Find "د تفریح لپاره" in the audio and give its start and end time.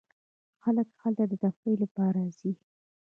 1.27-2.21